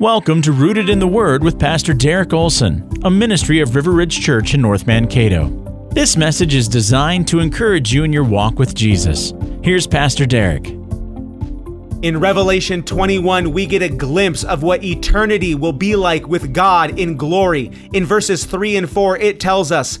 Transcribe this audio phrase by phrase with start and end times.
[0.00, 4.20] Welcome to Rooted in the Word with Pastor Derek Olson, a ministry of River Ridge
[4.20, 5.48] Church in North Mankato.
[5.92, 9.32] This message is designed to encourage you in your walk with Jesus.
[9.62, 10.66] Here's Pastor Derek.
[12.02, 16.98] In Revelation 21, we get a glimpse of what eternity will be like with God
[16.98, 17.70] in glory.
[17.92, 20.00] In verses 3 and 4, it tells us,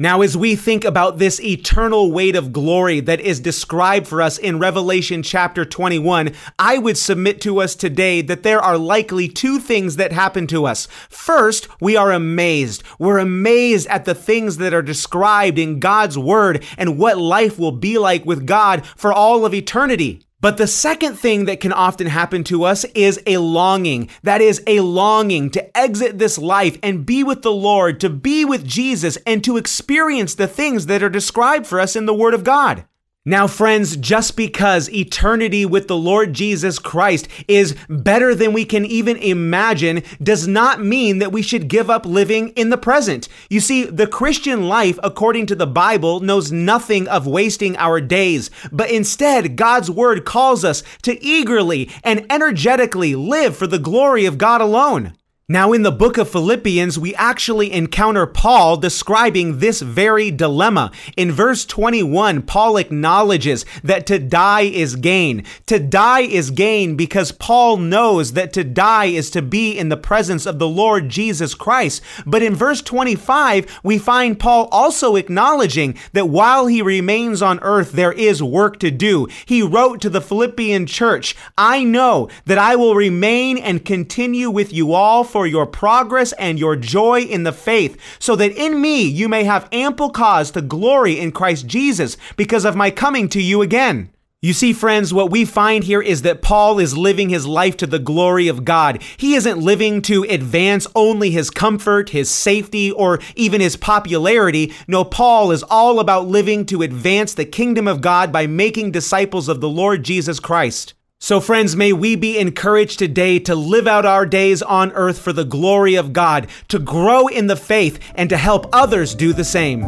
[0.00, 4.38] Now, as we think about this eternal weight of glory that is described for us
[4.38, 9.58] in Revelation chapter 21, I would submit to us today that there are likely two
[9.58, 10.88] things that happen to us.
[11.10, 12.82] First, we are amazed.
[12.98, 17.70] We're amazed at the things that are described in God's word and what life will
[17.70, 20.22] be like with God for all of eternity.
[20.40, 24.08] But the second thing that can often happen to us is a longing.
[24.22, 28.44] That is a longing to exit this life and be with the Lord, to be
[28.44, 32.32] with Jesus, and to experience the things that are described for us in the Word
[32.32, 32.84] of God.
[33.26, 38.86] Now, friends, just because eternity with the Lord Jesus Christ is better than we can
[38.86, 43.28] even imagine does not mean that we should give up living in the present.
[43.50, 48.50] You see, the Christian life, according to the Bible, knows nothing of wasting our days,
[48.72, 54.38] but instead, God's Word calls us to eagerly and energetically live for the glory of
[54.38, 55.12] God alone.
[55.50, 60.92] Now, in the book of Philippians, we actually encounter Paul describing this very dilemma.
[61.16, 65.42] In verse 21, Paul acknowledges that to die is gain.
[65.66, 69.96] To die is gain because Paul knows that to die is to be in the
[69.96, 72.00] presence of the Lord Jesus Christ.
[72.24, 77.90] But in verse 25, we find Paul also acknowledging that while he remains on earth,
[77.90, 79.26] there is work to do.
[79.46, 84.72] He wrote to the Philippian church, I know that I will remain and continue with
[84.72, 88.78] you all for for your progress and your joy in the faith, so that in
[88.78, 93.26] me you may have ample cause to glory in Christ Jesus because of my coming
[93.30, 94.10] to you again.
[94.42, 97.86] You see, friends, what we find here is that Paul is living his life to
[97.86, 99.02] the glory of God.
[99.16, 104.74] He isn't living to advance only his comfort, his safety, or even his popularity.
[104.86, 109.48] No, Paul is all about living to advance the kingdom of God by making disciples
[109.48, 110.92] of the Lord Jesus Christ.
[111.22, 115.34] So, friends, may we be encouraged today to live out our days on earth for
[115.34, 119.44] the glory of God, to grow in the faith, and to help others do the
[119.44, 119.82] same.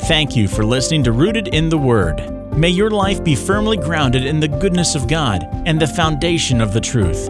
[0.00, 2.56] Thank you for listening to Rooted in the Word.
[2.56, 6.72] May your life be firmly grounded in the goodness of God and the foundation of
[6.72, 7.26] the truth.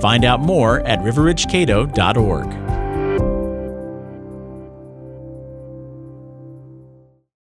[0.00, 2.75] Find out more at riverridgecato.org.